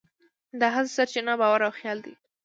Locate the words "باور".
1.41-1.61